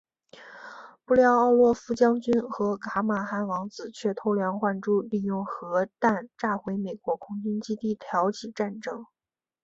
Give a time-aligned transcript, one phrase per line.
[1.05, 9.05] 不料奥洛夫将军和卡马汉王子却偷梁换柱利用核弹炸毁美国空军基地挑起战争。